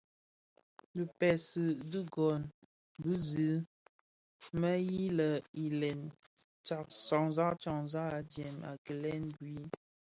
[0.93, 2.41] Dhi pezi dhigōn
[3.01, 3.49] bi zi
[4.59, 5.99] mě yilè yilen
[7.07, 9.59] tyanzak tyañzak a djee a kilèn, bhui,